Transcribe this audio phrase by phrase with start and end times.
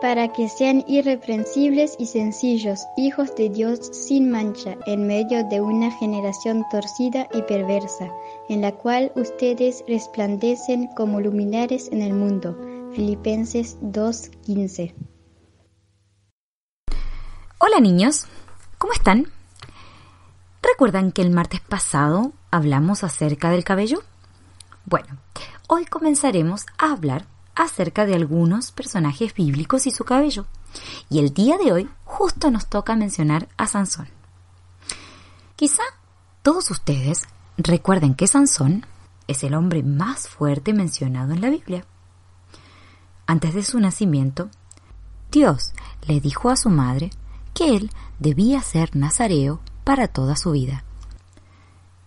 [0.00, 5.90] para que sean irreprensibles y sencillos, hijos de Dios sin mancha, en medio de una
[5.90, 8.10] generación torcida y perversa,
[8.48, 12.56] en la cual ustedes resplandecen como luminares en el mundo.
[12.94, 14.94] Filipenses 2:15
[17.58, 18.26] Hola niños,
[18.78, 19.26] ¿cómo están?
[20.62, 24.02] ¿Recuerdan que el martes pasado hablamos acerca del cabello?
[24.86, 25.18] Bueno,
[25.68, 27.26] hoy comenzaremos a hablar
[27.60, 30.46] acerca de algunos personajes bíblicos y su cabello.
[31.10, 34.08] Y el día de hoy justo nos toca mencionar a Sansón.
[35.56, 35.82] Quizá
[36.42, 38.86] todos ustedes recuerden que Sansón
[39.26, 41.84] es el hombre más fuerte mencionado en la Biblia.
[43.26, 44.48] Antes de su nacimiento,
[45.30, 45.72] Dios
[46.06, 47.10] le dijo a su madre
[47.52, 50.84] que él debía ser nazareo para toda su vida.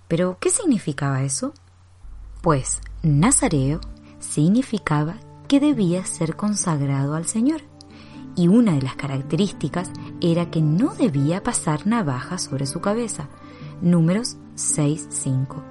[0.07, 1.53] ¿Pero qué significaba eso?
[2.41, 3.79] Pues nazareo
[4.19, 5.15] significaba
[5.47, 7.61] que debía ser consagrado al Señor,
[8.35, 9.91] y una de las características
[10.21, 13.27] era que no debía pasar navaja sobre su cabeza.
[13.81, 15.63] Números 6.5.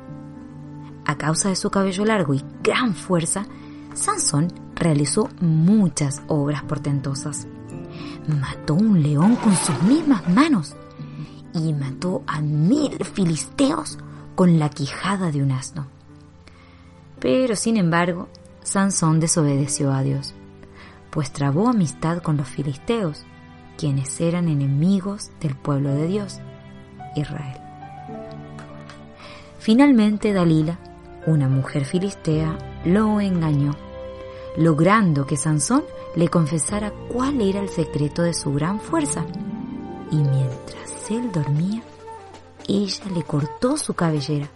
[1.05, 3.47] A causa de su cabello largo y gran fuerza,
[3.95, 7.47] Sansón realizó muchas obras portentosas.
[8.29, 10.77] Mató un león con sus mismas manos
[11.55, 13.98] y mató a mil filisteos
[14.34, 15.86] con la quijada de un asno.
[17.19, 18.29] Pero, sin embargo,
[18.62, 20.34] Sansón desobedeció a Dios,
[21.10, 23.24] pues trabó amistad con los filisteos,
[23.77, 26.41] quienes eran enemigos del pueblo de Dios,
[27.16, 27.58] Israel.
[29.58, 30.78] Finalmente Dalila,
[31.27, 33.77] una mujer filistea, lo engañó,
[34.56, 35.84] logrando que Sansón
[36.16, 39.24] le confesara cuál era el secreto de su gran fuerza.
[40.10, 41.83] Y mientras él dormía,
[42.68, 44.48] ella le cortó su cabellera,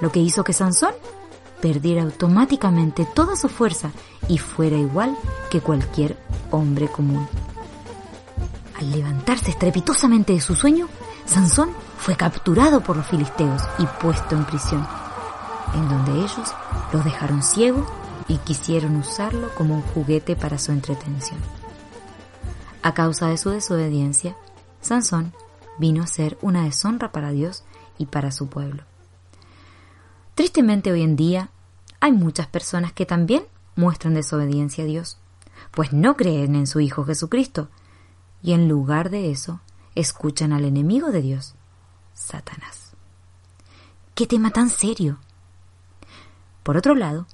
[0.00, 0.92] lo que hizo que Sansón
[1.64, 3.90] perdiera automáticamente toda su fuerza
[4.28, 5.16] y fuera igual
[5.50, 6.14] que cualquier
[6.50, 7.26] hombre común.
[8.78, 10.90] Al levantarse estrepitosamente de su sueño,
[11.24, 14.86] Sansón fue capturado por los filisteos y puesto en prisión,
[15.74, 16.54] en donde ellos
[16.92, 17.86] lo dejaron ciego
[18.28, 21.40] y quisieron usarlo como un juguete para su entretención.
[22.82, 24.36] A causa de su desobediencia,
[24.82, 25.32] Sansón
[25.78, 27.64] vino a ser una deshonra para Dios
[27.96, 28.82] y para su pueblo.
[30.34, 31.50] Tristemente hoy en día
[32.04, 35.16] hay muchas personas que también muestran desobediencia a Dios,
[35.70, 37.70] pues no creen en su Hijo Jesucristo,
[38.42, 39.62] y en lugar de eso
[39.94, 41.54] escuchan al enemigo de Dios,
[42.12, 42.92] Satanás.
[44.14, 45.16] ¿Qué tema tan serio?
[46.62, 47.26] Por otro lado,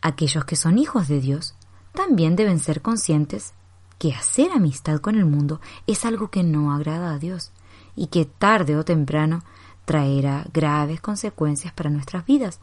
[0.00, 1.54] aquellos que son hijos de Dios
[1.92, 3.52] también deben ser conscientes
[3.98, 7.52] que hacer amistad con el mundo es algo que no agrada a Dios
[7.94, 9.42] y que tarde o temprano
[9.84, 12.60] traerá graves consecuencias para nuestras vidas,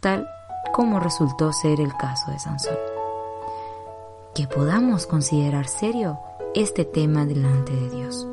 [0.00, 0.28] tal
[0.72, 2.76] como resultó ser el caso de Sansón.
[4.34, 6.18] Que podamos considerar serio
[6.54, 8.26] este tema delante de Dios.